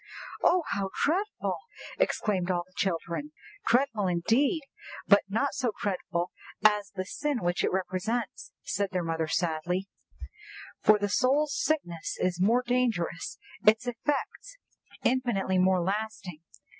"Oh, 0.41 0.63
how 0.69 0.89
dreadful!" 1.05 1.59
exclaimed 1.99 2.49
all 2.49 2.63
the 2.65 2.73
children. 2.75 3.33
"Dreadful 3.67 4.07
indeed, 4.07 4.63
but 5.05 5.21
not 5.29 5.53
so 5.53 5.73
dreadful 5.79 6.31
as 6.65 6.89
the 6.95 7.05
sin 7.05 7.43
which 7.43 7.63
it 7.63 7.71
represents," 7.71 8.51
said 8.63 8.89
their 8.89 9.03
mother 9.03 9.27
sadly; 9.27 9.87
"for 10.81 10.97
the 10.97 11.07
soul's 11.07 11.55
sickness 11.55 12.17
is 12.17 12.41
more 12.41 12.63
dangerous, 12.65 13.37
its 13.63 13.85
effects 13.85 14.57
infinitely 15.03 15.59
more 15.59 15.83
lasting." 15.83 16.41